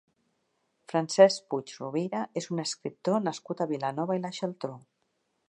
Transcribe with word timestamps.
Francesc 0.93 1.45
Puig 1.53 1.73
Rovira 1.81 2.23
és 2.43 2.49
un 2.55 2.65
escriptor 2.65 3.23
nascut 3.27 3.63
a 3.63 3.69
Vilanova 3.75 4.19
i 4.19 4.25
la 4.27 4.35
Geltrú. 4.41 4.77